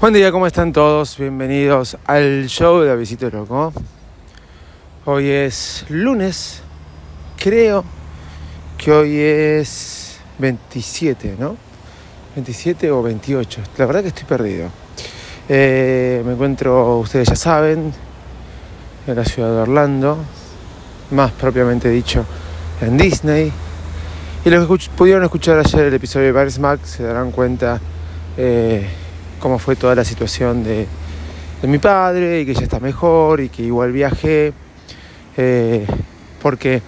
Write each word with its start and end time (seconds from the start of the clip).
Buen 0.00 0.14
día, 0.14 0.30
¿cómo 0.30 0.46
están 0.46 0.72
todos? 0.72 1.18
Bienvenidos 1.18 1.98
al 2.06 2.46
show 2.46 2.82
de 2.82 2.92
Avisito 2.92 3.28
Loco. 3.30 3.72
Hoy 5.06 5.28
es 5.28 5.86
lunes, 5.88 6.62
creo 7.36 7.84
que 8.76 8.92
hoy 8.92 9.18
es 9.18 10.20
27, 10.38 11.34
¿no? 11.36 11.56
27 12.36 12.92
o 12.92 13.02
28, 13.02 13.60
la 13.76 13.86
verdad 13.86 14.02
que 14.02 14.08
estoy 14.08 14.22
perdido. 14.22 14.68
Eh, 15.48 16.22
me 16.24 16.34
encuentro, 16.34 16.98
ustedes 16.98 17.30
ya 17.30 17.34
saben, 17.34 17.92
en 19.04 19.16
la 19.16 19.24
ciudad 19.24 19.50
de 19.50 19.62
Orlando, 19.62 20.16
más 21.10 21.32
propiamente 21.32 21.88
dicho, 21.90 22.24
en 22.80 22.96
Disney. 22.96 23.52
Y 24.44 24.48
los 24.48 24.68
que 24.68 24.90
pudieron 24.96 25.24
escuchar 25.24 25.58
ayer 25.58 25.86
el 25.86 25.94
episodio 25.94 26.28
de 26.28 26.34
Paris 26.34 26.60
Max 26.60 26.88
se 26.88 27.02
darán 27.02 27.32
cuenta 27.32 27.80
eh, 28.36 28.88
cómo 29.38 29.58
fue 29.58 29.76
toda 29.76 29.94
la 29.94 30.04
situación 30.04 30.64
de, 30.64 30.86
mi 31.62 31.78
padre 31.78 32.40
y 32.40 32.46
que 32.46 32.54
ya 32.54 32.62
está 32.62 32.80
mejor 32.80 33.40
y 33.40 33.48
que 33.48 33.62
igual 33.62 33.92
viajé. 33.92 34.52
Eh, 35.36 35.86
porque 36.42 36.82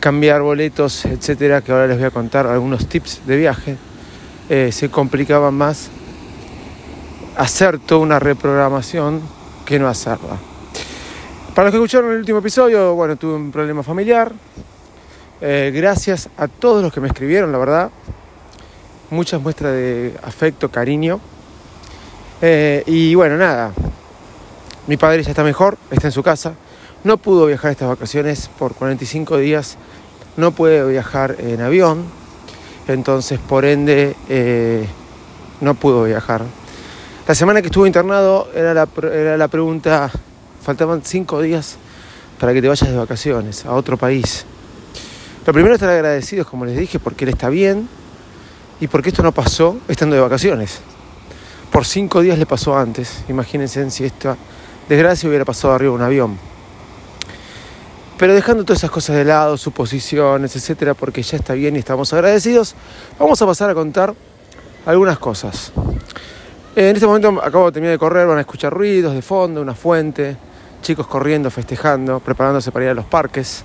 cambiar 0.00 0.42
boletos, 0.42 1.04
etcétera, 1.04 1.62
que 1.62 1.72
ahora 1.72 1.86
les 1.86 1.96
voy 1.96 2.06
a 2.06 2.10
contar 2.10 2.46
algunos 2.46 2.88
tips 2.88 3.22
de 3.26 3.36
viaje, 3.36 3.76
eh, 4.48 4.70
se 4.70 4.88
complicaba 4.88 5.50
más 5.50 5.88
hacer 7.36 7.78
toda 7.78 8.00
una 8.00 8.18
reprogramación 8.18 9.20
que 9.64 9.78
no 9.78 9.88
hacerla. 9.88 10.36
Para 11.54 11.66
los 11.66 11.72
que 11.72 11.78
escucharon 11.78 12.12
el 12.12 12.18
último 12.18 12.38
episodio, 12.38 12.94
bueno, 12.94 13.16
tuve 13.16 13.34
un 13.34 13.50
problema 13.50 13.82
familiar. 13.82 14.32
Eh, 15.40 15.72
gracias 15.74 16.28
a 16.36 16.48
todos 16.48 16.82
los 16.82 16.92
que 16.92 17.00
me 17.00 17.08
escribieron, 17.08 17.50
la 17.50 17.58
verdad. 17.58 17.90
Muchas 19.10 19.40
muestras 19.40 19.72
de 19.72 20.14
afecto, 20.22 20.70
cariño. 20.70 21.20
Eh, 22.42 22.82
y 22.86 23.14
bueno, 23.14 23.36
nada. 23.36 23.72
Mi 24.86 24.96
padre 24.96 25.22
ya 25.22 25.30
está 25.30 25.42
mejor, 25.42 25.78
está 25.90 26.08
en 26.08 26.12
su 26.12 26.22
casa. 26.22 26.54
No 27.04 27.16
pudo 27.16 27.46
viajar 27.46 27.70
estas 27.70 27.88
vacaciones 27.88 28.48
por 28.58 28.74
45 28.74 29.38
días. 29.38 29.76
No 30.36 30.52
puede 30.52 30.86
viajar 30.88 31.36
en 31.38 31.60
avión. 31.60 32.04
Entonces, 32.88 33.38
por 33.38 33.64
ende, 33.64 34.14
eh, 34.28 34.86
no 35.60 35.74
pudo 35.74 36.04
viajar. 36.04 36.42
La 37.26 37.34
semana 37.34 37.60
que 37.60 37.66
estuvo 37.68 37.86
internado 37.86 38.48
era 38.54 38.72
la, 38.72 38.88
era 39.12 39.36
la 39.36 39.48
pregunta 39.48 40.10
faltaban 40.62 41.02
cinco 41.04 41.40
días 41.42 41.76
para 42.40 42.52
que 42.52 42.60
te 42.60 42.66
vayas 42.66 42.90
de 42.90 42.96
vacaciones 42.96 43.64
a 43.64 43.72
otro 43.72 43.96
país. 43.96 44.44
Lo 45.46 45.52
primero 45.52 45.74
es 45.74 45.80
estar 45.80 45.94
agradecidos, 45.94 46.48
como 46.48 46.64
les 46.64 46.76
dije, 46.76 46.98
porque 46.98 47.24
él 47.24 47.30
está 47.30 47.48
bien 47.48 47.88
y 48.80 48.88
porque 48.88 49.10
esto 49.10 49.22
no 49.22 49.30
pasó 49.30 49.78
estando 49.86 50.16
de 50.16 50.22
vacaciones. 50.22 50.80
Por 51.76 51.84
cinco 51.84 52.22
días 52.22 52.38
le 52.38 52.46
pasó 52.46 52.74
antes. 52.74 53.22
Imagínense 53.28 53.90
si 53.90 54.06
esta 54.06 54.34
desgracia 54.88 55.28
hubiera 55.28 55.44
pasado 55.44 55.74
arriba 55.74 55.90
de 55.90 55.96
un 55.96 56.02
avión. 56.02 56.38
Pero 58.16 58.32
dejando 58.32 58.64
todas 58.64 58.78
esas 58.78 58.90
cosas 58.90 59.14
de 59.14 59.26
lado, 59.26 59.58
suposiciones, 59.58 60.56
etcétera, 60.56 60.94
porque 60.94 61.22
ya 61.22 61.36
está 61.36 61.52
bien 61.52 61.76
y 61.76 61.80
estamos 61.80 62.14
agradecidos, 62.14 62.74
vamos 63.18 63.42
a 63.42 63.44
pasar 63.44 63.68
a 63.68 63.74
contar 63.74 64.14
algunas 64.86 65.18
cosas. 65.18 65.70
En 66.74 66.96
este 66.96 67.06
momento 67.06 67.38
acabo 67.44 67.66
de 67.66 67.72
terminar 67.72 67.92
de 67.92 67.98
correr, 67.98 68.26
van 68.26 68.38
a 68.38 68.40
escuchar 68.40 68.72
ruidos 68.72 69.12
de 69.12 69.20
fondo, 69.20 69.60
una 69.60 69.74
fuente, 69.74 70.34
chicos 70.80 71.06
corriendo, 71.06 71.50
festejando, 71.50 72.20
preparándose 72.20 72.72
para 72.72 72.86
ir 72.86 72.90
a 72.92 72.94
los 72.94 73.04
parques 73.04 73.64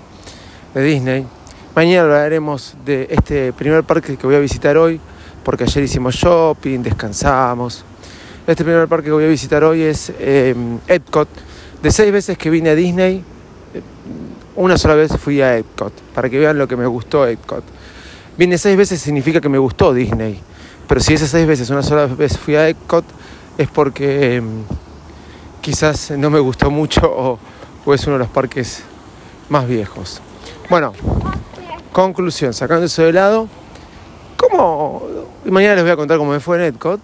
de 0.73 0.83
Disney. 0.83 1.25
Mañana 1.73 2.01
hablaremos 2.01 2.75
de 2.83 3.07
este 3.09 3.53
primer 3.53 3.85
parque 3.85 4.17
que 4.17 4.27
voy 4.27 4.35
a 4.35 4.39
visitar 4.39 4.75
hoy, 4.75 4.99
porque 5.45 5.63
ayer 5.63 5.85
hicimos 5.85 6.13
shopping, 6.13 6.79
descansamos. 6.83 7.85
Este 8.51 8.65
primer 8.65 8.87
parque 8.89 9.05
que 9.05 9.11
voy 9.13 9.23
a 9.23 9.27
visitar 9.27 9.63
hoy 9.63 9.81
es 9.81 10.11
eh, 10.19 10.53
Epcot. 10.87 11.29
De 11.81 11.89
seis 11.89 12.11
veces 12.11 12.37
que 12.37 12.49
vine 12.49 12.71
a 12.71 12.75
Disney, 12.75 13.23
eh, 13.73 13.81
una 14.57 14.77
sola 14.77 14.95
vez 14.95 15.15
fui 15.17 15.41
a 15.41 15.57
Epcot, 15.57 15.93
para 16.13 16.29
que 16.29 16.37
vean 16.37 16.57
lo 16.57 16.67
que 16.67 16.75
me 16.75 16.85
gustó 16.85 17.25
Epcot. 17.25 17.63
Vine 18.37 18.57
seis 18.57 18.75
veces 18.75 18.99
significa 18.99 19.39
que 19.39 19.47
me 19.47 19.57
gustó 19.57 19.93
Disney, 19.93 20.37
pero 20.85 20.99
si 20.99 21.13
esas 21.13 21.29
seis 21.29 21.47
veces 21.47 21.69
una 21.69 21.81
sola 21.81 22.07
vez 22.07 22.37
fui 22.37 22.55
a 22.55 22.67
Epcot 22.67 23.05
es 23.57 23.69
porque... 23.69 24.35
Em, 24.35 24.63
quizás 25.61 26.11
no 26.11 26.29
me 26.29 26.39
gustó 26.39 26.69
mucho 26.69 27.39
o, 27.85 27.93
es 27.93 28.05
uno 28.05 28.17
de 28.17 28.19
los 28.19 28.29
parques 28.29 28.83
más 29.47 29.65
viejos. 29.65 30.21
Bueno, 30.69 30.91
conclusión, 31.93 32.53
sacando 32.53 32.85
eso 32.85 33.03
de 33.03 33.13
lado, 33.13 33.47
¿cómo? 34.35 35.03
Mañana 35.45 35.75
les 35.75 35.83
voy 35.83 35.91
a 35.91 35.95
contar 35.95 36.17
cómo 36.17 36.31
me 36.31 36.41
fue 36.41 36.57
en 36.57 36.63
Edcot. 36.63 36.99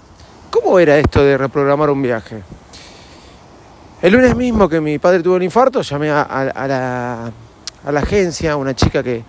¿Cómo 0.51 0.79
era 0.79 0.97
esto 0.97 1.23
de 1.23 1.37
reprogramar 1.37 1.89
un 1.89 2.01
viaje? 2.01 2.41
El 4.01 4.13
lunes 4.13 4.35
mismo 4.35 4.69
que 4.69 4.79
mi 4.79 4.99
padre 4.99 5.23
tuvo 5.23 5.35
un 5.35 5.43
infarto, 5.43 5.81
llamé 5.81 6.09
a, 6.09 6.25
la, 6.67 7.31
a 7.83 7.91
la, 7.91 7.99
agencia, 7.99 8.55
una 8.55 8.75
chica 8.75 9.01
que, 9.03 9.23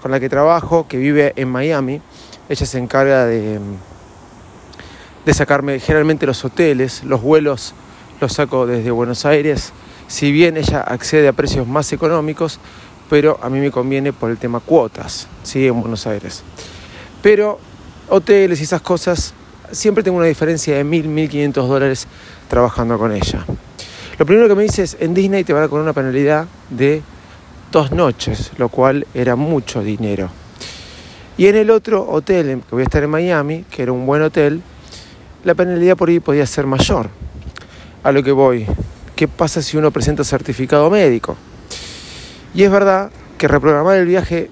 con 0.00 0.10
la 0.10 0.20
que 0.20 0.28
trabajo, 0.28 0.86
que 0.86 0.96
vive 0.96 1.32
en 1.36 1.48
Miami. 1.48 2.00
Ella 2.48 2.66
se 2.66 2.78
encarga 2.78 3.26
de, 3.26 3.58
de 5.24 5.34
sacarme 5.34 5.80
generalmente 5.80 6.26
los 6.26 6.44
hoteles, 6.44 7.04
los 7.04 7.20
vuelos 7.20 7.74
lo 8.20 8.28
saco 8.28 8.66
desde 8.66 8.92
Buenos 8.92 9.26
Aires, 9.26 9.72
si 10.06 10.30
bien 10.30 10.56
ella 10.56 10.80
accede 10.80 11.26
a 11.26 11.32
precios 11.32 11.66
más 11.66 11.92
económicos, 11.92 12.60
pero 13.10 13.38
a 13.42 13.50
mí 13.50 13.58
me 13.58 13.72
conviene 13.72 14.12
por 14.12 14.30
el 14.30 14.38
tema 14.38 14.60
cuotas, 14.60 15.26
¿sí? 15.42 15.66
en 15.66 15.80
Buenos 15.80 16.06
Aires. 16.06 16.44
Pero 17.20 17.58
hoteles 18.08 18.60
y 18.60 18.62
esas 18.62 18.80
cosas, 18.80 19.34
siempre 19.72 20.04
tengo 20.04 20.18
una 20.18 20.26
diferencia 20.26 20.76
de 20.76 20.84
1.000, 20.84 21.04
1.500 21.06 21.66
dólares 21.66 22.06
trabajando 22.48 22.98
con 22.98 23.12
ella. 23.12 23.44
Lo 24.18 24.26
primero 24.26 24.46
que 24.46 24.54
me 24.54 24.62
dice 24.62 24.82
es, 24.82 24.96
en 25.00 25.14
Disney 25.14 25.42
te 25.42 25.52
van 25.52 25.64
a 25.64 25.68
cobrar 25.68 25.82
una 25.82 25.92
penalidad 25.92 26.46
de 26.70 27.02
dos 27.72 27.90
noches, 27.90 28.52
lo 28.58 28.68
cual 28.68 29.06
era 29.14 29.34
mucho 29.34 29.82
dinero. 29.82 30.30
Y 31.36 31.46
en 31.46 31.56
el 31.56 31.70
otro 31.70 32.08
hotel, 32.08 32.60
que 32.68 32.74
voy 32.74 32.82
a 32.82 32.84
estar 32.84 33.02
en 33.02 33.10
Miami, 33.10 33.64
que 33.70 33.82
era 33.82 33.92
un 33.92 34.04
buen 34.04 34.22
hotel, 34.22 34.62
la 35.44 35.54
penalidad 35.54 35.96
por 35.96 36.10
ahí 36.10 36.20
podía 36.20 36.46
ser 36.46 36.66
mayor 36.66 37.08
a 38.02 38.12
lo 38.12 38.22
que 38.22 38.32
voy. 38.32 38.66
¿Qué 39.16 39.26
pasa 39.26 39.62
si 39.62 39.76
uno 39.76 39.90
presenta 39.90 40.24
certificado 40.24 40.90
médico? 40.90 41.36
Y 42.54 42.62
es 42.62 42.70
verdad 42.70 43.10
que 43.38 43.48
reprogramar 43.48 43.96
el 43.96 44.06
viaje 44.06 44.50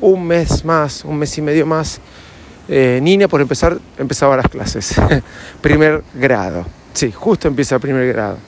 un 0.00 0.26
mes 0.26 0.64
más, 0.64 1.04
un 1.04 1.18
mes 1.18 1.36
y 1.38 1.42
medio 1.42 1.66
más, 1.66 2.00
eh, 2.74 3.00
Nina 3.02 3.28
por 3.28 3.42
empezar 3.42 3.78
empezaba 3.98 4.34
las 4.34 4.48
clases, 4.48 4.94
primer 5.60 6.02
grado. 6.14 6.64
Sí, 6.94 7.12
justo 7.12 7.46
empieza 7.46 7.78
primer 7.78 8.10
grado. 8.10 8.38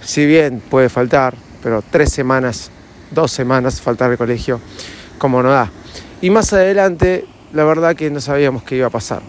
Si 0.00 0.24
bien 0.24 0.62
puede 0.70 0.88
faltar, 0.88 1.34
pero 1.62 1.82
tres 1.82 2.10
semanas, 2.10 2.70
dos 3.10 3.30
semanas 3.30 3.82
faltar 3.82 4.10
de 4.10 4.16
colegio, 4.16 4.58
como 5.18 5.42
no 5.42 5.50
da. 5.50 5.70
Y 6.22 6.30
más 6.30 6.54
adelante, 6.54 7.26
la 7.52 7.64
verdad 7.64 7.94
que 7.94 8.08
no 8.08 8.22
sabíamos 8.22 8.62
qué 8.62 8.76
iba 8.76 8.86
a 8.86 8.90
pasar. 8.90 9.20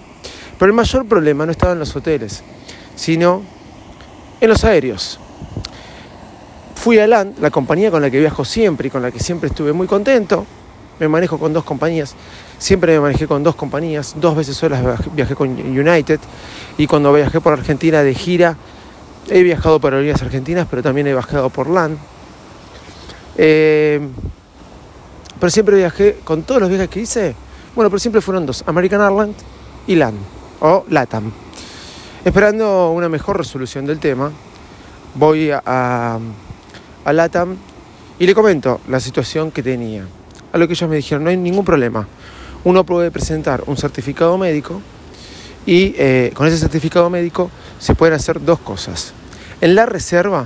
Pero 0.57 0.67
el 0.69 0.73
mayor 0.73 1.05
problema 1.05 1.45
no 1.45 1.51
estaba 1.51 1.73
en 1.73 1.79
los 1.79 1.93
hoteles, 1.97 2.43
sino 2.95 3.41
en 4.39 4.49
los 4.49 4.63
aéreos. 4.63 5.19
Fui 6.75 6.97
a 6.97 7.07
LAND, 7.07 7.39
la 7.39 7.51
compañía 7.51 7.91
con 7.91 8.01
la 8.01 8.09
que 8.09 8.19
viajo 8.19 8.45
siempre 8.45 8.87
y 8.87 8.89
con 8.89 9.01
la 9.01 9.11
que 9.11 9.19
siempre 9.19 9.49
estuve 9.49 9.73
muy 9.73 9.87
contento. 9.87 10.45
Me 10.99 11.07
manejo 11.07 11.37
con 11.37 11.53
dos 11.53 11.63
compañías. 11.63 12.15
Siempre 12.57 12.93
me 12.93 12.99
manejé 12.99 13.27
con 13.27 13.43
dos 13.43 13.55
compañías. 13.55 14.15
Dos 14.17 14.35
veces 14.35 14.55
solas 14.55 14.81
viajé 15.13 15.35
con 15.35 15.49
United. 15.49 16.19
Y 16.77 16.87
cuando 16.87 17.13
viajé 17.13 17.41
por 17.41 17.53
Argentina 17.53 18.01
de 18.03 18.13
gira, 18.13 18.57
he 19.29 19.43
viajado 19.43 19.79
por 19.79 19.93
aerolíneas 19.93 20.21
argentinas, 20.21 20.67
pero 20.69 20.83
también 20.83 21.07
he 21.07 21.11
viajado 21.11 21.49
por 21.49 21.69
LAN. 21.69 21.97
Eh, 23.37 23.99
pero 25.39 25.49
siempre 25.49 25.77
viajé 25.77 26.19
con 26.23 26.43
todos 26.43 26.61
los 26.61 26.69
viajes 26.69 26.89
que 26.89 27.01
hice. 27.01 27.35
Bueno, 27.75 27.89
pero 27.89 27.99
siempre 27.99 28.21
fueron 28.21 28.45
dos: 28.45 28.63
American 28.67 29.01
Airlines 29.01 29.35
y 29.87 29.95
LAN 29.95 30.15
o 30.61 30.85
LATAM. 30.89 31.31
Esperando 32.23 32.91
una 32.91 33.09
mejor 33.09 33.37
resolución 33.37 33.85
del 33.85 33.99
tema, 33.99 34.31
voy 35.15 35.51
a, 35.51 35.61
a, 35.65 37.13
LATAM 37.13 37.55
y 38.17 38.25
le 38.25 38.33
comento 38.33 38.81
la 38.87 38.99
situación 38.99 39.51
que 39.51 39.61
tenía. 39.61 40.05
A 40.55 40.57
lo 40.57 40.67
que 40.67 40.73
ellos 40.73 40.89
me 40.89 40.95
dijeron, 40.95 41.25
no 41.25 41.29
hay 41.29 41.35
ningún 41.35 41.65
problema. 41.65 42.07
Uno 42.63 42.85
puede 42.85 43.11
presentar 43.11 43.65
un 43.67 43.75
certificado 43.75 44.37
médico 44.37 44.81
y 45.65 45.93
eh, 45.97 46.31
con 46.33 46.47
ese 46.47 46.57
certificado 46.57 47.09
médico 47.09 47.51
se 47.77 47.93
pueden 47.93 48.15
hacer 48.15 48.41
dos 48.41 48.59
cosas. 48.59 49.11
En 49.59 49.75
la 49.75 49.85
reserva, 49.85 50.45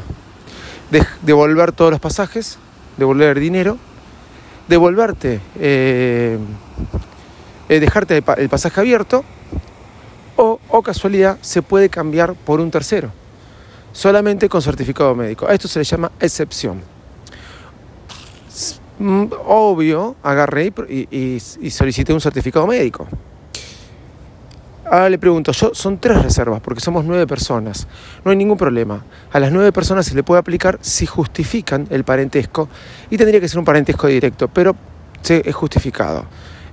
devolver 1.21 1.73
todos 1.73 1.91
los 1.91 2.00
pasajes, 2.00 2.57
devolver 2.97 3.39
dinero, 3.39 3.77
devolverte, 4.67 5.41
eh, 5.59 6.39
eh, 7.69 7.79
dejarte 7.79 8.23
el 8.38 8.50
pasaje 8.50 8.79
abierto 8.79 9.23
o, 10.38 10.81
casualidad 10.81 11.38
se 11.41 11.62
puede 11.62 11.88
cambiar 11.89 12.33
por 12.33 12.62
un 12.62 12.71
tercero, 12.71 13.12
solamente 13.91 14.50
con 14.50 14.63
certificado 14.63 15.13
médico. 15.13 15.47
A 15.47 15.53
esto 15.53 15.67
se 15.67 15.77
le 15.77 15.85
llama 15.85 16.12
excepción. 16.19 16.99
Mm, 19.00 19.28
obvio, 19.46 20.18
agarré 20.22 20.74
y, 20.90 21.40
solicité 21.69 22.13
un 22.13 22.19
certificado 22.19 22.68
médico. 22.68 23.07
Ahora 24.86 25.10
le 25.10 25.18
pregunto, 25.18 25.51
yo 25.54 25.72
son 25.74 26.00
tres 26.00 26.22
reservas 26.22 26.60
porque 26.62 26.81
somos 26.81 27.06
nueve 27.06 27.25
personas. 27.25 27.88
No 28.25 28.31
hay 28.31 28.38
ningún 28.38 28.57
problema. 28.57 29.06
A 29.31 29.40
las 29.40 29.51
nueve 29.51 29.72
personas 29.72 30.06
se 30.06 30.16
le 30.16 30.24
puede 30.24 30.40
aplicar 30.40 30.80
si 30.81 31.06
justifican 31.06 31.88
el 31.92 32.04
parentesco 32.04 32.68
y 33.10 33.18
tendría 33.18 33.40
que 33.40 33.48
ser 33.48 33.60
un 33.60 33.66
parentesco 33.66 34.07
directo, 34.07 34.50
pero 34.50 34.75
se 35.22 35.48
es 35.48 35.56
justificado. 35.56 36.25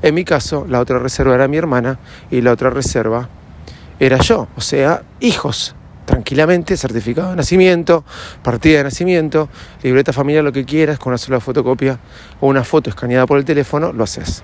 En 0.02 0.14
mi 0.14 0.25
caso, 0.25 0.67
la 0.69 0.81
otra 0.81 0.99
reserva 0.99 1.34
era 1.34 1.46
mi 1.46 1.58
hermana 1.58 1.99
y 2.31 2.40
la 2.40 2.52
otra 2.52 2.70
reserva 2.70 3.28
era 4.00 4.19
yo, 4.19 4.49
o 4.56 4.61
sea, 4.61 5.02
hijos. 5.20 5.75
Tranquilamente, 6.06 6.76
certificado 6.76 7.30
de 7.30 7.36
nacimiento, 7.36 8.04
partida 8.42 8.78
de 8.78 8.84
nacimiento, 8.84 9.50
libreta 9.82 10.12
familiar, 10.12 10.42
lo 10.42 10.52
que 10.52 10.64
quieras, 10.64 10.98
con 10.98 11.10
una 11.10 11.18
sola 11.18 11.40
fotocopia 11.40 11.98
o 12.40 12.46
una 12.46 12.64
foto 12.64 12.88
escaneada 12.88 13.26
por 13.26 13.36
el 13.38 13.44
teléfono, 13.44 13.92
lo 13.92 14.04
haces. 14.04 14.42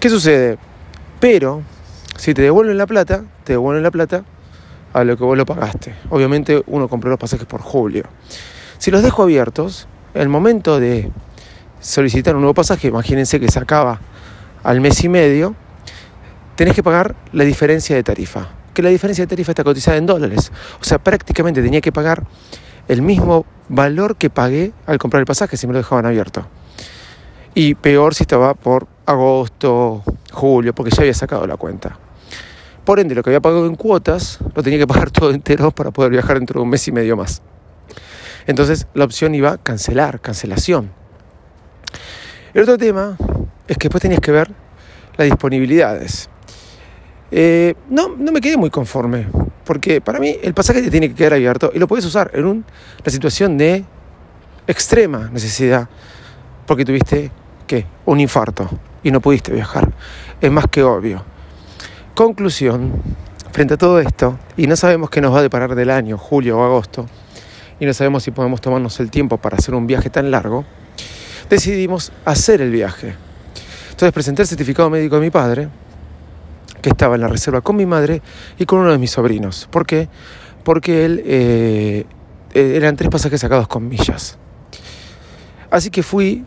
¿Qué 0.00 0.10
sucede? 0.10 0.58
Pero 1.20 1.62
si 2.16 2.34
te 2.34 2.42
devuelven 2.42 2.76
la 2.76 2.86
plata, 2.86 3.24
te 3.44 3.52
devuelven 3.52 3.82
la 3.82 3.90
plata 3.90 4.24
a 4.92 5.04
lo 5.04 5.16
que 5.16 5.24
vos 5.24 5.36
lo 5.36 5.44
pagaste. 5.44 5.94
Obviamente 6.10 6.62
uno 6.66 6.88
compró 6.88 7.10
los 7.10 7.18
pasajes 7.18 7.46
por 7.46 7.60
julio. 7.60 8.04
Si 8.78 8.90
los 8.90 9.02
dejo 9.02 9.22
abiertos, 9.22 9.88
el 10.14 10.28
momento 10.28 10.80
de 10.80 11.10
solicitar 11.80 12.34
un 12.34 12.42
nuevo 12.42 12.54
pasaje, 12.54 12.88
imagínense 12.88 13.40
que 13.40 13.50
se 13.50 13.58
acaba 13.58 14.00
al 14.62 14.80
mes 14.80 15.02
y 15.04 15.08
medio, 15.08 15.54
tenés 16.54 16.74
que 16.74 16.82
pagar 16.82 17.14
la 17.32 17.44
diferencia 17.44 17.96
de 17.96 18.02
tarifa. 18.02 18.48
Que 18.74 18.82
la 18.82 18.90
diferencia 18.90 19.24
de 19.24 19.28
tarifa 19.28 19.52
está 19.52 19.64
cotizada 19.64 19.96
en 19.96 20.06
dólares. 20.06 20.52
O 20.80 20.84
sea, 20.84 20.98
prácticamente 20.98 21.62
tenía 21.62 21.80
que 21.80 21.92
pagar 21.92 22.24
el 22.88 23.02
mismo 23.02 23.46
valor 23.68 24.16
que 24.16 24.30
pagué 24.30 24.72
al 24.86 24.98
comprar 24.98 25.20
el 25.20 25.26
pasaje 25.26 25.56
si 25.56 25.66
me 25.66 25.72
lo 25.72 25.78
dejaban 25.78 26.04
abierto. 26.04 26.46
Y 27.54 27.76
peor 27.76 28.14
si 28.14 28.24
estaba 28.24 28.54
por 28.54 28.88
agosto, 29.06 30.02
julio, 30.32 30.74
porque 30.74 30.90
ya 30.90 31.02
había 31.02 31.14
sacado 31.14 31.46
la 31.46 31.56
cuenta. 31.56 31.96
Por 32.84 33.00
ende, 33.00 33.14
lo 33.14 33.22
que 33.22 33.30
había 33.30 33.40
pagado 33.40 33.66
en 33.66 33.76
cuotas 33.76 34.38
lo 34.54 34.62
tenía 34.62 34.78
que 34.78 34.86
pagar 34.86 35.10
todo 35.12 35.30
entero 35.30 35.70
para 35.70 35.90
poder 35.90 36.10
viajar 36.10 36.38
dentro 36.38 36.60
de 36.60 36.64
un 36.64 36.70
mes 36.70 36.86
y 36.88 36.92
medio 36.92 37.16
más. 37.16 37.42
Entonces 38.46 38.86
la 38.92 39.04
opción 39.04 39.34
iba 39.34 39.52
a 39.52 39.58
cancelar, 39.58 40.20
cancelación. 40.20 40.90
El 42.52 42.62
otro 42.62 42.76
tema 42.76 43.16
es 43.66 43.78
que 43.78 43.88
después 43.88 44.02
tenías 44.02 44.20
que 44.20 44.32
ver 44.32 44.50
las 45.16 45.26
disponibilidades. 45.26 46.28
Eh, 47.30 47.74
no, 47.90 48.14
no 48.16 48.32
me 48.32 48.40
quedé 48.40 48.56
muy 48.56 48.70
conforme, 48.70 49.26
porque 49.64 50.00
para 50.00 50.20
mí 50.20 50.36
el 50.42 50.54
pasaje 50.54 50.82
te 50.82 50.90
tiene 50.90 51.08
que 51.08 51.14
quedar 51.14 51.34
abierto 51.34 51.70
y 51.74 51.78
lo 51.78 51.88
puedes 51.88 52.04
usar 52.04 52.30
en 52.34 52.44
una 52.44 52.64
situación 53.06 53.58
de 53.58 53.84
extrema 54.66 55.30
necesidad, 55.32 55.88
porque 56.66 56.84
tuviste, 56.84 57.30
¿qué? 57.66 57.86
Un 58.06 58.20
infarto 58.20 58.68
y 59.02 59.10
no 59.10 59.20
pudiste 59.20 59.52
viajar. 59.52 59.92
Es 60.40 60.50
más 60.50 60.66
que 60.70 60.82
obvio. 60.82 61.24
Conclusión, 62.14 62.92
frente 63.52 63.74
a 63.74 63.76
todo 63.76 63.98
esto, 64.00 64.38
y 64.56 64.66
no 64.66 64.76
sabemos 64.76 65.10
qué 65.10 65.20
nos 65.20 65.34
va 65.34 65.40
a 65.40 65.42
deparar 65.42 65.74
del 65.74 65.90
año, 65.90 66.16
julio 66.16 66.58
o 66.58 66.64
agosto, 66.64 67.06
y 67.80 67.86
no 67.86 67.92
sabemos 67.92 68.22
si 68.22 68.30
podemos 68.30 68.60
tomarnos 68.60 69.00
el 69.00 69.10
tiempo 69.10 69.38
para 69.38 69.56
hacer 69.56 69.74
un 69.74 69.86
viaje 69.86 70.10
tan 70.10 70.30
largo, 70.30 70.64
decidimos 71.50 72.12
hacer 72.24 72.60
el 72.60 72.70
viaje. 72.70 73.14
Entonces 73.90 74.12
presenté 74.12 74.42
el 74.42 74.48
certificado 74.48 74.90
médico 74.90 75.16
de 75.16 75.20
mi 75.20 75.30
padre, 75.30 75.68
que 76.84 76.90
estaba 76.90 77.14
en 77.14 77.22
la 77.22 77.28
reserva 77.28 77.62
con 77.62 77.76
mi 77.76 77.86
madre 77.86 78.20
y 78.58 78.66
con 78.66 78.80
uno 78.80 78.92
de 78.92 78.98
mis 78.98 79.10
sobrinos. 79.10 79.66
¿Por 79.70 79.86
qué? 79.86 80.10
Porque 80.64 81.06
él 81.06 81.22
eh, 81.24 82.04
eh, 82.52 82.72
eran 82.76 82.94
tres 82.94 83.08
pasajes 83.08 83.40
sacados 83.40 83.68
con 83.68 83.88
millas. 83.88 84.36
Así 85.70 85.88
que 85.88 86.02
fui, 86.02 86.44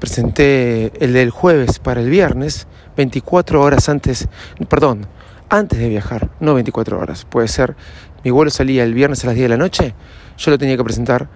presenté 0.00 0.92
el 1.04 1.12
del 1.12 1.28
jueves 1.28 1.78
para 1.78 2.00
el 2.00 2.08
viernes, 2.08 2.66
24 2.96 3.60
horas 3.60 3.90
antes, 3.90 4.28
perdón, 4.66 5.08
antes 5.50 5.78
de 5.78 5.90
viajar, 5.90 6.30
no 6.40 6.54
24 6.54 6.98
horas. 6.98 7.26
Puede 7.26 7.48
ser, 7.48 7.76
mi 8.24 8.30
vuelo 8.30 8.50
salía 8.50 8.82
el 8.82 8.94
viernes 8.94 9.24
a 9.24 9.26
las 9.26 9.36
10 9.36 9.44
de 9.44 9.48
la 9.50 9.58
noche, 9.58 9.94
yo 10.38 10.50
lo 10.50 10.56
tenía 10.56 10.78
que 10.78 10.84
presentar 10.84 11.28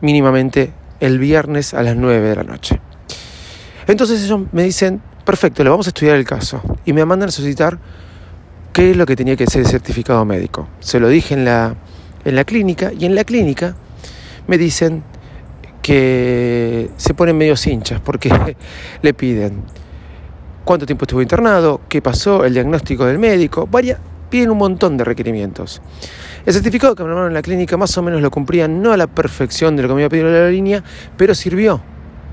mínimamente 0.00 0.72
el 1.00 1.18
viernes 1.18 1.74
a 1.74 1.82
las 1.82 1.96
9 1.96 2.20
de 2.20 2.36
la 2.36 2.44
noche. 2.44 2.80
Entonces 3.88 4.22
ellos 4.22 4.42
me 4.52 4.62
dicen, 4.62 5.02
perfecto, 5.24 5.62
le 5.64 5.70
vamos 5.70 5.86
a 5.86 5.90
estudiar 5.90 6.16
el 6.16 6.24
caso. 6.24 6.62
Y 6.84 6.92
me 6.92 7.04
mandan 7.04 7.28
a 7.28 7.32
solicitar 7.32 7.78
qué 8.72 8.92
es 8.92 8.96
lo 8.96 9.06
que 9.06 9.16
tenía 9.16 9.36
que 9.36 9.46
ser 9.46 9.62
el 9.62 9.66
certificado 9.66 10.24
médico. 10.24 10.68
Se 10.80 11.00
lo 11.00 11.08
dije 11.08 11.34
en 11.34 11.44
la, 11.44 11.74
en 12.24 12.36
la 12.36 12.44
clínica 12.44 12.92
y 12.92 13.04
en 13.04 13.14
la 13.14 13.24
clínica 13.24 13.74
me 14.46 14.58
dicen 14.58 15.02
que 15.82 16.90
se 16.96 17.14
ponen 17.14 17.36
medio 17.36 17.54
hinchas 17.64 18.00
porque 18.00 18.56
le 19.02 19.14
piden 19.14 19.62
cuánto 20.64 20.86
tiempo 20.86 21.04
estuvo 21.04 21.20
internado, 21.20 21.80
qué 21.88 22.00
pasó, 22.00 22.44
el 22.44 22.54
diagnóstico 22.54 23.04
del 23.04 23.18
médico, 23.18 23.66
varias, 23.66 23.98
piden 24.30 24.50
un 24.50 24.58
montón 24.58 24.96
de 24.96 25.04
requerimientos. 25.04 25.82
El 26.46 26.54
certificado 26.54 26.94
que 26.94 27.02
me 27.02 27.10
mandaron 27.10 27.30
en 27.30 27.34
la 27.34 27.42
clínica 27.42 27.76
más 27.76 27.96
o 27.98 28.02
menos 28.02 28.22
lo 28.22 28.30
cumplían, 28.30 28.80
no 28.80 28.92
a 28.92 28.96
la 28.96 29.06
perfección 29.06 29.76
de 29.76 29.82
lo 29.82 29.88
que 29.88 29.94
me 29.94 30.00
había 30.04 30.08
pedido 30.08 30.30
la 30.30 30.48
línea, 30.48 30.82
pero 31.16 31.34
sirvió, 31.34 31.82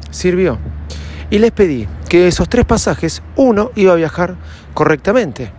sirvió. 0.09 0.57
Y 1.29 1.37
les 1.39 1.51
pedí 1.51 1.87
que 2.07 2.27
esos 2.27 2.49
tres 2.49 2.65
pasajes, 2.65 3.21
uno 3.35 3.71
iba 3.75 3.93
a 3.93 3.95
viajar 3.95 4.35
correctamente. 4.73 5.51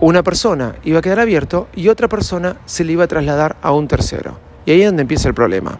Una 0.00 0.22
persona 0.22 0.76
iba 0.82 1.00
a 1.00 1.02
quedar 1.02 1.20
abierto 1.20 1.68
y 1.74 1.88
otra 1.88 2.08
persona 2.08 2.56
se 2.64 2.84
le 2.84 2.92
iba 2.92 3.04
a 3.04 3.08
trasladar 3.08 3.56
a 3.60 3.72
un 3.72 3.86
tercero. 3.86 4.38
Y 4.64 4.72
ahí 4.72 4.80
es 4.80 4.88
donde 4.88 5.02
empieza 5.02 5.28
el 5.28 5.34
problema. 5.34 5.78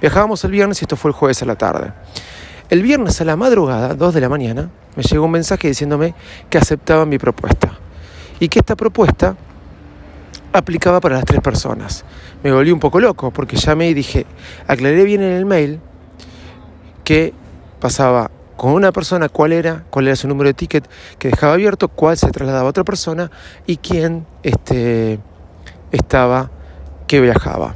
Viajábamos 0.00 0.44
el 0.44 0.50
viernes 0.50 0.82
y 0.82 0.84
esto 0.84 0.96
fue 0.96 1.10
el 1.10 1.14
jueves 1.14 1.42
a 1.42 1.46
la 1.46 1.56
tarde. 1.56 1.92
El 2.68 2.82
viernes 2.82 3.20
a 3.20 3.24
la 3.24 3.36
madrugada, 3.36 3.94
2 3.94 4.14
de 4.14 4.20
la 4.20 4.28
mañana, 4.28 4.70
me 4.96 5.02
llegó 5.02 5.24
un 5.24 5.30
mensaje 5.30 5.68
diciéndome 5.68 6.14
que 6.50 6.58
aceptaban 6.58 7.08
mi 7.08 7.18
propuesta 7.18 7.78
y 8.40 8.48
que 8.48 8.58
esta 8.58 8.76
propuesta 8.76 9.36
aplicaba 10.52 11.00
para 11.00 11.16
las 11.16 11.24
tres 11.24 11.40
personas. 11.40 12.04
Me 12.42 12.52
volví 12.52 12.70
un 12.70 12.80
poco 12.80 13.00
loco 13.00 13.30
porque 13.30 13.56
llamé 13.56 13.88
y 13.88 13.94
dije, 13.94 14.26
aclaré 14.66 15.04
bien 15.04 15.22
en 15.22 15.32
el 15.32 15.46
mail 15.46 15.80
que 17.04 17.32
pasaba 17.82 18.30
con 18.56 18.72
una 18.72 18.92
persona 18.92 19.28
cuál 19.28 19.52
era, 19.52 19.82
cuál 19.90 20.06
era 20.06 20.14
su 20.14 20.28
número 20.28 20.48
de 20.48 20.54
ticket 20.54 20.88
que 21.18 21.28
dejaba 21.28 21.54
abierto, 21.54 21.88
cuál 21.88 22.16
se 22.16 22.30
trasladaba 22.30 22.66
a 22.66 22.70
otra 22.70 22.84
persona 22.84 23.28
y 23.66 23.78
quién 23.78 24.24
este, 24.44 25.18
estaba 25.90 26.48
que 27.08 27.20
viajaba. 27.20 27.74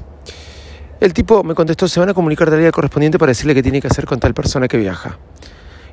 El 1.00 1.12
tipo 1.12 1.42
me 1.42 1.56
contestó, 1.56 1.88
se 1.88 1.98
van 1.98 2.10
a 2.10 2.14
comunicar 2.14 2.48
de 2.50 2.56
la 2.56 2.62
día 2.62 2.70
correspondiente 2.70 3.18
para 3.18 3.30
decirle 3.30 3.52
que 3.52 3.64
tiene 3.64 3.80
que 3.80 3.88
hacer 3.88 4.06
con 4.06 4.20
tal 4.20 4.32
persona 4.32 4.68
que 4.68 4.76
viaja. 4.76 5.18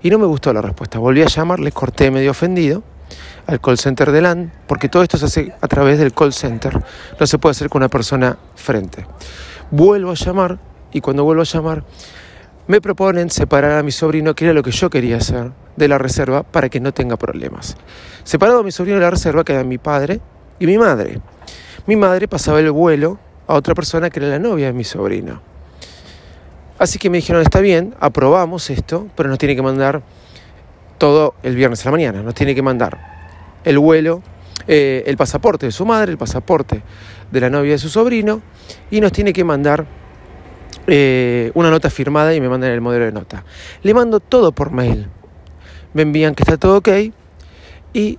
Y 0.04 0.12
no 0.12 0.20
me 0.20 0.28
gustó 0.28 0.54
la 0.54 0.62
respuesta. 0.62 1.00
Volví 1.00 1.24
a 1.24 1.26
llamar, 1.26 1.60
les 1.60 1.74
corté 1.74 2.12
medio 2.12 2.30
ofendido 2.30 2.84
al 3.48 3.60
call 3.60 3.80
center 3.80 4.12
de 4.12 4.22
LAN, 4.22 4.54
porque 4.68 4.90
todo 4.90 5.02
esto 5.02 5.18
se 5.18 5.26
hace 5.26 5.56
a 5.60 5.68
través 5.68 5.98
del 5.98 6.14
call 6.14 6.34
center, 6.34 6.84
no 7.20 7.26
se 7.26 7.40
puede 7.40 7.52
hacer 7.52 7.68
con 7.68 7.82
una 7.82 7.90
persona 7.90 8.38
frente. 8.56 9.08
Vuelvo 9.72 10.12
a 10.12 10.14
llamar 10.14 10.60
y 10.92 11.02
cuando 11.02 11.24
vuelvo 11.24 11.42
a 11.42 11.46
llamar 11.46 11.84
me 12.68 12.82
proponen 12.82 13.30
separar 13.30 13.78
a 13.78 13.84
mi 13.84 13.92
sobrino, 13.92 14.36
que 14.36 14.46
era 14.46 14.54
lo 14.54 14.64
que 14.64 14.72
yo 14.72 14.90
quería 14.90 15.18
hacer, 15.18 15.52
de 15.76 15.88
la 15.88 15.98
reserva 15.98 16.44
para 16.44 16.70
que 16.70 16.80
no 16.80 16.94
tenga 16.94 17.18
problemas. 17.18 17.76
Separado 18.24 18.60
a 18.60 18.64
mi 18.64 18.72
sobrino 18.72 18.98
de 18.98 19.04
la 19.04 19.12
reserva 19.12 19.44
quedan 19.44 19.68
mi 19.68 19.78
padre 19.78 20.22
y 20.60 20.66
mi 20.66 20.78
madre. 20.78 21.20
Mi 21.88 21.96
madre 21.96 22.28
pasaba 22.28 22.60
el 22.60 22.72
vuelo 22.72 23.20
a 23.48 23.56
otra 23.56 23.76
persona 23.76 24.10
que 24.10 24.20
era 24.20 24.30
la 24.30 24.40
novia 24.40 24.68
de 24.68 24.74
mi 24.74 24.84
sobrino. 24.84 25.42
Así 26.80 27.00
que 27.00 27.10
me 27.10 27.18
dijeron, 27.18 27.42
está 27.42 27.60
bien, 27.60 27.96
aprobamos 28.00 28.70
esto, 28.70 29.08
pero 29.16 29.30
nos 29.30 29.38
tiene 29.38 29.56
que 29.56 29.62
mandar 29.62 30.02
todo 30.98 31.36
el 31.44 31.56
viernes 31.56 31.82
a 31.86 31.90
la 31.90 31.92
mañana, 31.92 32.24
nos 32.24 32.34
tiene 32.34 32.56
que 32.56 32.62
mandar 32.62 32.98
el 33.64 33.80
vuelo, 33.80 34.22
eh, 34.68 35.04
el 35.06 35.18
pasaporte 35.18 35.66
de 35.66 35.72
su 35.72 35.86
madre, 35.86 36.12
el 36.12 36.18
pasaporte 36.18 36.82
de 37.32 37.42
la 37.42 37.50
novia 37.50 37.74
de 37.74 37.78
su 37.78 37.90
sobrino 37.90 38.42
y 38.90 39.02
nos 39.02 39.12
tiene 39.12 39.34
que 39.34 39.44
mandar 39.44 39.86
eh, 40.88 41.52
una 41.54 41.70
nota 41.70 41.90
firmada 41.90 42.34
y 42.34 42.42
me 42.42 42.50
mandan 42.50 42.72
el 42.72 42.82
modelo 42.82 43.06
de 43.06 43.12
nota. 43.12 43.44
Le 43.84 43.94
mando 43.94 44.20
todo 44.20 44.52
por 44.52 44.72
mail. 44.72 45.08
Me 45.94 46.02
envían 46.02 46.36
que 46.36 46.44
está 46.44 46.58
todo 46.58 46.78
ok 46.78 46.90
y 47.94 48.18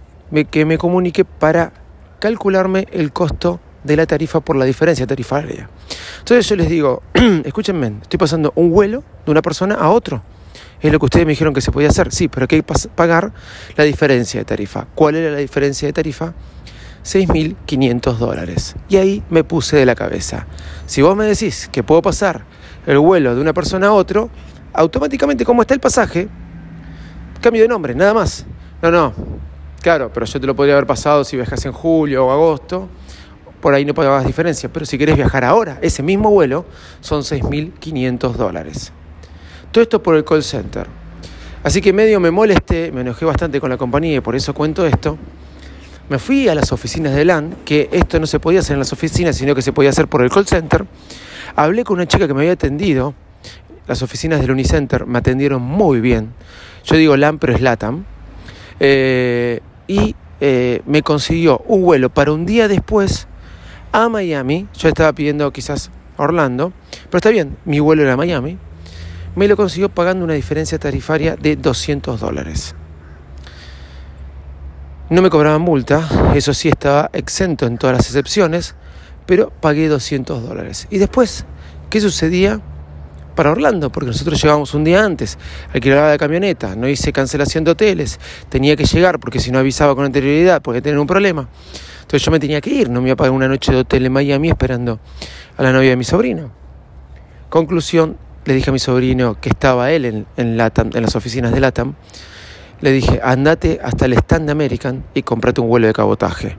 que 0.50 0.64
me 0.64 0.78
comunique 0.78 1.24
para 1.24 1.72
calcularme 2.18 2.86
el 2.92 3.12
costo 3.12 3.60
de 3.82 3.96
la 3.96 4.06
tarifa 4.06 4.40
por 4.40 4.56
la 4.56 4.64
diferencia 4.64 5.06
tarifaria. 5.06 5.68
Entonces 6.20 6.48
yo 6.48 6.56
les 6.56 6.68
digo, 6.68 7.02
escúchenme, 7.44 7.98
estoy 8.02 8.18
pasando 8.18 8.52
un 8.56 8.70
vuelo 8.70 9.04
de 9.24 9.30
una 9.30 9.42
persona 9.42 9.74
a 9.74 9.90
otro. 9.90 10.22
Es 10.80 10.92
lo 10.92 10.98
que 10.98 11.06
ustedes 11.06 11.26
me 11.26 11.32
dijeron 11.32 11.54
que 11.54 11.60
se 11.60 11.72
podía 11.72 11.88
hacer. 11.88 12.12
Sí, 12.12 12.28
pero 12.28 12.44
hay 12.44 12.48
que 12.48 12.62
pagar 12.94 13.32
la 13.76 13.84
diferencia 13.84 14.40
de 14.40 14.44
tarifa. 14.44 14.86
¿Cuál 14.94 15.16
era 15.16 15.30
la 15.30 15.38
diferencia 15.38 15.88
de 15.88 15.92
tarifa? 15.92 16.34
6.500 17.04 18.16
dólares. 18.16 18.74
Y 18.88 18.96
ahí 18.96 19.22
me 19.30 19.44
puse 19.44 19.76
de 19.76 19.86
la 19.86 19.94
cabeza. 19.94 20.46
Si 20.86 21.02
vos 21.02 21.16
me 21.16 21.24
decís 21.24 21.68
que 21.70 21.82
puedo 21.82 22.02
pasar 22.02 22.44
el 22.86 22.98
vuelo 22.98 23.34
de 23.34 23.40
una 23.40 23.52
persona 23.52 23.88
a 23.88 23.92
otro, 23.92 24.30
automáticamente 24.72 25.44
como 25.44 25.62
está 25.62 25.74
el 25.74 25.80
pasaje, 25.80 26.28
cambio 27.40 27.62
de 27.62 27.68
nombre, 27.68 27.94
nada 27.94 28.14
más. 28.14 28.46
No, 28.82 28.90
no. 28.90 29.12
Claro, 29.82 30.10
pero 30.12 30.24
yo 30.24 30.40
te 30.40 30.46
lo 30.46 30.56
podría 30.56 30.74
haber 30.74 30.86
pasado 30.86 31.24
si 31.24 31.36
viajas 31.36 31.64
en 31.66 31.72
julio 31.72 32.26
o 32.26 32.30
agosto. 32.30 32.88
Por 33.60 33.74
ahí 33.74 33.84
no 33.84 33.92
pagas 33.92 34.26
diferencia. 34.26 34.72
Pero 34.72 34.86
si 34.86 34.96
querés 34.96 35.16
viajar 35.16 35.44
ahora, 35.44 35.78
ese 35.82 36.02
mismo 36.02 36.30
vuelo, 36.30 36.64
son 37.00 37.20
6.500 37.20 38.32
dólares. 38.32 38.92
Todo 39.72 39.82
esto 39.82 40.02
por 40.02 40.16
el 40.16 40.24
call 40.24 40.42
center. 40.42 40.86
Así 41.62 41.80
que 41.80 41.92
medio 41.92 42.20
me 42.20 42.30
molesté, 42.30 42.92
me 42.92 43.02
enojé 43.02 43.24
bastante 43.24 43.60
con 43.60 43.70
la 43.70 43.76
compañía 43.76 44.16
y 44.16 44.20
por 44.20 44.36
eso 44.36 44.54
cuento 44.54 44.86
esto. 44.86 45.18
Me 46.08 46.18
fui 46.18 46.48
a 46.48 46.54
las 46.54 46.70
oficinas 46.70 47.14
de 47.14 47.24
LAN, 47.24 47.56
que 47.64 47.88
esto 47.92 48.20
no 48.20 48.26
se 48.26 48.38
podía 48.38 48.60
hacer 48.60 48.74
en 48.74 48.80
las 48.80 48.92
oficinas, 48.92 49.36
sino 49.36 49.54
que 49.54 49.62
se 49.62 49.72
podía 49.72 49.90
hacer 49.90 50.06
por 50.06 50.22
el 50.22 50.30
call 50.30 50.46
center. 50.46 50.84
Hablé 51.56 51.84
con 51.84 51.96
una 51.96 52.06
chica 52.06 52.26
que 52.26 52.34
me 52.34 52.40
había 52.40 52.52
atendido. 52.52 53.14
Las 53.86 54.02
oficinas 54.02 54.40
del 54.40 54.50
Unicenter 54.50 55.06
me 55.06 55.18
atendieron 55.18 55.62
muy 55.62 56.00
bien. 56.00 56.34
Yo 56.84 56.96
digo 56.96 57.16
LAN, 57.16 57.38
pero 57.38 57.54
es 57.54 57.62
LATAM. 57.62 58.04
Eh, 58.80 59.60
y 59.86 60.14
eh, 60.40 60.82
me 60.86 61.02
consiguió 61.02 61.62
un 61.68 61.82
vuelo 61.82 62.10
para 62.10 62.32
un 62.32 62.44
día 62.44 62.68
después 62.68 63.26
a 63.92 64.08
Miami. 64.08 64.68
Yo 64.76 64.88
estaba 64.88 65.12
pidiendo 65.14 65.50
quizás 65.52 65.90
Orlando, 66.16 66.72
pero 67.06 67.18
está 67.18 67.30
bien, 67.30 67.56
mi 67.64 67.80
vuelo 67.80 68.02
era 68.02 68.12
a 68.12 68.16
Miami. 68.16 68.58
Me 69.36 69.48
lo 69.48 69.56
consiguió 69.56 69.88
pagando 69.88 70.24
una 70.24 70.34
diferencia 70.34 70.78
tarifaria 70.78 71.36
de 71.36 71.56
200 71.56 72.20
dólares. 72.20 72.74
No 75.10 75.20
me 75.20 75.28
cobraban 75.28 75.60
multa, 75.60 76.32
eso 76.34 76.54
sí 76.54 76.70
estaba 76.70 77.10
exento 77.12 77.66
en 77.66 77.76
todas 77.76 77.94
las 77.94 78.06
excepciones, 78.06 78.74
pero 79.26 79.50
pagué 79.50 79.86
200 79.86 80.42
dólares. 80.42 80.86
Y 80.88 80.96
después, 80.96 81.44
¿qué 81.90 82.00
sucedía? 82.00 82.62
Para 83.34 83.50
Orlando, 83.50 83.90
porque 83.90 84.06
nosotros 84.06 84.40
llegamos 84.40 84.72
un 84.72 84.82
día 84.82 85.04
antes, 85.04 85.36
alquilaba 85.74 86.08
la 86.08 86.16
camioneta, 86.16 86.74
no 86.74 86.88
hice 86.88 87.12
cancelación 87.12 87.64
de 87.64 87.72
hoteles, 87.72 88.18
tenía 88.48 88.76
que 88.76 88.86
llegar 88.86 89.20
porque 89.20 89.40
si 89.40 89.50
no 89.50 89.58
avisaba 89.58 89.94
con 89.94 90.06
anterioridad 90.06 90.62
podía 90.62 90.80
tener 90.80 90.98
un 90.98 91.06
problema. 91.06 91.50
Entonces 92.00 92.24
yo 92.24 92.30
me 92.30 92.40
tenía 92.40 92.62
que 92.62 92.70
ir, 92.70 92.88
no 92.88 93.02
me 93.02 93.08
iba 93.08 93.14
a 93.14 93.16
pagar 93.16 93.32
una 93.32 93.48
noche 93.48 93.72
de 93.72 93.78
hotel 93.78 94.06
en 94.06 94.12
Miami 94.12 94.48
esperando 94.48 95.00
a 95.58 95.62
la 95.62 95.70
novia 95.70 95.90
de 95.90 95.96
mi 95.96 96.04
sobrino. 96.04 96.50
Conclusión, 97.50 98.16
le 98.46 98.54
dije 98.54 98.70
a 98.70 98.72
mi 98.72 98.78
sobrino 98.78 99.38
que 99.38 99.50
estaba 99.50 99.90
él 99.90 100.06
en, 100.06 100.26
en 100.38 100.56
las 100.56 101.14
oficinas 101.14 101.52
de 101.52 101.60
LATAM, 101.60 101.94
le 102.84 102.92
dije, 102.92 103.18
andate 103.22 103.80
hasta 103.82 104.04
el 104.04 104.12
stand 104.12 104.50
American 104.50 105.04
y 105.14 105.22
comprate 105.22 105.58
un 105.62 105.68
vuelo 105.68 105.86
de 105.86 105.94
cabotaje. 105.94 106.54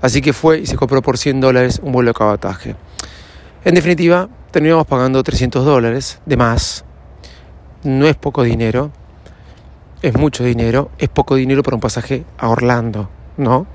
Así 0.00 0.22
que 0.22 0.32
fue 0.32 0.60
y 0.60 0.66
se 0.66 0.76
compró 0.76 1.02
por 1.02 1.18
100 1.18 1.40
dólares 1.40 1.80
un 1.82 1.90
vuelo 1.90 2.10
de 2.10 2.14
cabotaje. 2.14 2.76
En 3.64 3.74
definitiva, 3.74 4.28
terminamos 4.52 4.86
pagando 4.86 5.20
300 5.24 5.64
dólares 5.64 6.20
de 6.24 6.36
más. 6.36 6.84
No 7.82 8.06
es 8.06 8.14
poco 8.14 8.44
dinero, 8.44 8.92
es 10.02 10.16
mucho 10.16 10.44
dinero, 10.44 10.92
es 10.98 11.08
poco 11.08 11.34
dinero 11.34 11.64
para 11.64 11.74
un 11.74 11.80
pasaje 11.80 12.24
a 12.38 12.48
Orlando, 12.48 13.10
¿no? 13.36 13.66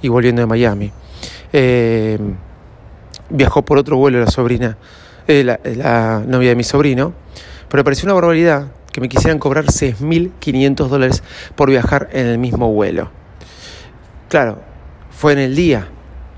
Y 0.00 0.08
volviendo 0.08 0.40
de 0.40 0.46
Miami. 0.46 0.92
Eh, 1.52 2.18
viajó 3.28 3.60
por 3.60 3.76
otro 3.76 3.98
vuelo 3.98 4.18
la 4.18 4.30
sobrina, 4.30 4.78
eh, 5.28 5.44
la, 5.44 5.60
la 5.62 6.22
novia 6.26 6.48
de 6.48 6.56
mi 6.56 6.64
sobrino, 6.64 7.12
pero 7.68 7.84
pareció 7.84 8.06
una 8.06 8.14
barbaridad 8.14 8.68
que 8.92 9.00
me 9.00 9.08
quisieran 9.08 9.38
cobrar 9.38 9.64
6.500 9.64 10.88
dólares 10.88 11.22
por 11.56 11.70
viajar 11.70 12.08
en 12.12 12.26
el 12.26 12.38
mismo 12.38 12.70
vuelo. 12.72 13.10
Claro, 14.28 14.60
fue 15.10 15.32
en 15.32 15.38
el 15.38 15.56
día 15.56 15.88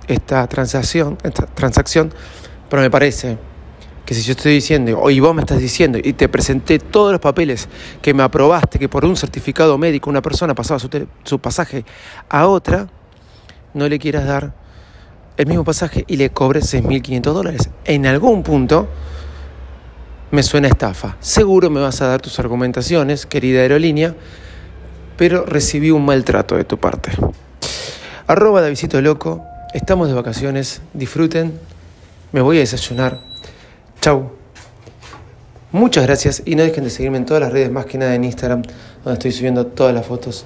esta 0.06 0.46
transacción, 0.46 1.18
esta 1.23 1.46
transacción, 1.46 2.12
pero 2.70 2.82
me 2.82 2.90
parece 2.90 3.38
que 4.04 4.14
si 4.14 4.23
yo 4.23 4.32
estoy 4.32 4.52
diciendo, 4.52 4.99
o 5.00 5.11
y 5.11 5.18
vos 5.18 5.34
me 5.34 5.40
estás 5.40 5.58
diciendo, 5.58 5.99
y 6.02 6.12
te 6.12 6.28
presenté 6.28 6.78
todos 6.78 7.12
los 7.12 7.20
papeles 7.20 7.68
que 8.02 8.12
me 8.12 8.23
aprobaste, 8.23 8.78
que 8.78 8.88
por 8.88 9.04
un 9.04 9.16
certificado 9.16 9.78
médico 9.78 10.11
una 10.11 10.23
persona 10.23 10.54
pasaba 10.54 10.78
su, 10.78 10.90
su 11.25 11.38
pasaje 11.38 11.84
a 12.28 12.46
otra, 12.46 12.88
no 13.73 13.88
le 13.88 13.99
quieras 13.99 14.26
dar 14.26 14.54
el 15.37 15.46
mismo 15.46 15.64
pasaje 15.64 16.04
y 16.06 16.16
le 16.16 16.30
cobres 16.30 16.73
6.500 16.73 17.20
dólares. 17.32 17.70
En 17.84 18.06
algún 18.06 18.42
punto 18.42 18.88
me 20.34 20.42
suena 20.42 20.66
estafa. 20.66 21.16
Seguro 21.20 21.70
me 21.70 21.80
vas 21.80 22.02
a 22.02 22.08
dar 22.08 22.20
tus 22.20 22.40
argumentaciones, 22.40 23.24
querida 23.24 23.60
aerolínea, 23.60 24.16
pero 25.16 25.46
recibí 25.46 25.92
un 25.92 26.04
maltrato 26.04 26.56
de 26.56 26.64
tu 26.64 26.76
parte. 26.76 27.12
Arroba 28.26 28.60
Davidito 28.60 29.00
Loco, 29.00 29.44
estamos 29.74 30.08
de 30.08 30.14
vacaciones, 30.14 30.82
disfruten, 30.92 31.58
me 32.32 32.40
voy 32.40 32.56
a 32.56 32.60
desayunar. 32.60 33.20
Chau. 34.00 34.32
Muchas 35.70 36.04
gracias 36.04 36.42
y 36.44 36.56
no 36.56 36.64
dejen 36.64 36.82
de 36.82 36.90
seguirme 36.90 37.18
en 37.18 37.26
todas 37.26 37.40
las 37.40 37.52
redes, 37.52 37.70
más 37.70 37.86
que 37.86 37.98
nada 37.98 38.14
en 38.14 38.24
Instagram, 38.24 38.62
donde 39.04 39.12
estoy 39.14 39.30
subiendo 39.30 39.66
todas 39.66 39.94
las 39.94 40.04
fotos 40.04 40.44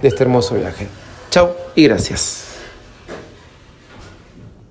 de 0.00 0.08
este 0.08 0.22
hermoso 0.22 0.54
viaje. 0.54 0.88
Chau 1.30 1.50
y 1.74 1.84
gracias. 1.84 2.55